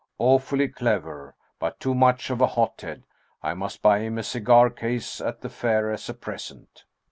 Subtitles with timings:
[0.17, 1.35] "Awfully clever!
[1.59, 3.03] But too much of a hothead.
[3.43, 6.85] I must buy him a cigar case at the fair as a present."